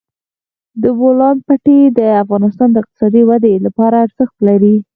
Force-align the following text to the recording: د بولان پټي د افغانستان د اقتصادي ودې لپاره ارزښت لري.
د 0.81 0.83
بولان 0.99 1.37
پټي 1.47 1.79
د 1.97 1.99
افغانستان 2.23 2.69
د 2.71 2.75
اقتصادي 2.83 3.21
ودې 3.29 3.55
لپاره 3.65 3.95
ارزښت 4.05 4.37
لري. 4.47 4.75